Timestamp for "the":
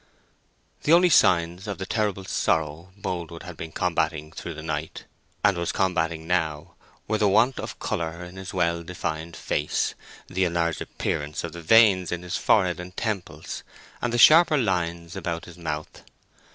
0.81-0.93, 1.77-1.85, 4.55-4.63, 7.19-7.27, 10.25-10.43, 11.53-11.61, 14.11-14.17